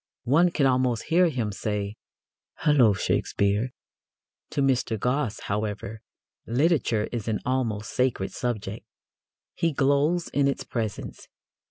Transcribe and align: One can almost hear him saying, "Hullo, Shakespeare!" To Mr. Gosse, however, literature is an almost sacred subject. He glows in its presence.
One 0.25 0.49
can 0.49 0.65
almost 0.65 1.03
hear 1.13 1.29
him 1.29 1.51
saying, 1.51 1.93
"Hullo, 2.61 2.93
Shakespeare!" 2.93 3.71
To 4.49 4.63
Mr. 4.63 4.99
Gosse, 4.99 5.41
however, 5.41 6.01
literature 6.47 7.07
is 7.11 7.27
an 7.27 7.39
almost 7.45 7.91
sacred 7.91 8.31
subject. 8.31 8.83
He 9.53 9.71
glows 9.73 10.27
in 10.29 10.47
its 10.47 10.63
presence. 10.63 11.27